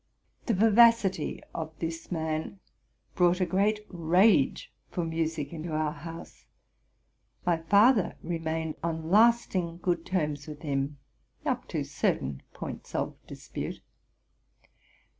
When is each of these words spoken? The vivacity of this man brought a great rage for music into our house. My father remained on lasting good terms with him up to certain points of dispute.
The 0.47 0.55
vivacity 0.55 1.43
of 1.53 1.77
this 1.77 2.11
man 2.11 2.59
brought 3.13 3.39
a 3.39 3.45
great 3.45 3.85
rage 3.87 4.73
for 4.89 5.05
music 5.05 5.53
into 5.53 5.73
our 5.73 5.91
house. 5.91 6.47
My 7.45 7.57
father 7.57 8.15
remained 8.23 8.77
on 8.81 9.11
lasting 9.11 9.77
good 9.77 10.03
terms 10.03 10.47
with 10.47 10.63
him 10.63 10.97
up 11.45 11.67
to 11.67 11.83
certain 11.83 12.41
points 12.51 12.95
of 12.95 13.15
dispute. 13.27 13.79